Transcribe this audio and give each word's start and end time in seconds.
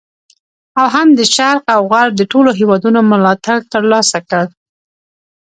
او 0.79 0.87
هم 0.95 1.07
د 1.19 1.21
شرق 1.35 1.65
او 1.75 1.81
غرب 1.91 2.13
د 2.17 2.21
ټولو 2.31 2.49
هیوادونو 2.59 2.99
ملاتړ 3.11 3.57
تر 3.73 3.83
لاسه 3.91 4.19
کړ. 4.29 4.45